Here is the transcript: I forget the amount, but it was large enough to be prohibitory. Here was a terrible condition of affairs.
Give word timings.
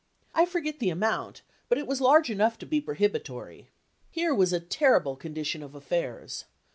I 0.33 0.47
forget 0.47 0.79
the 0.79 0.89
amount, 0.89 1.43
but 1.69 1.77
it 1.77 1.85
was 1.85 2.01
large 2.01 2.31
enough 2.31 2.57
to 2.57 2.65
be 2.65 2.81
prohibitory. 2.81 3.67
Here 4.09 4.33
was 4.33 4.51
a 4.51 4.59
terrible 4.59 5.15
condition 5.15 5.61
of 5.61 5.75
affairs. 5.75 6.45